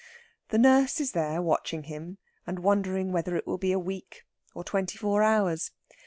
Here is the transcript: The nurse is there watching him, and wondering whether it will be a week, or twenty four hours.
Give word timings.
The 0.49 0.57
nurse 0.57 0.99
is 0.99 1.11
there 1.11 1.43
watching 1.43 1.83
him, 1.83 2.17
and 2.47 2.57
wondering 2.63 3.11
whether 3.11 3.35
it 3.35 3.45
will 3.45 3.59
be 3.59 3.71
a 3.71 3.77
week, 3.77 4.23
or 4.55 4.63
twenty 4.63 4.97
four 4.97 5.21
hours. 5.21 5.69